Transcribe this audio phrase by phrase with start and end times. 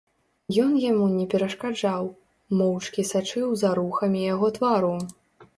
[0.63, 2.09] Ён яму не перашкаджаў,
[2.63, 4.93] моўчкі сачыў за рухамі яго твару.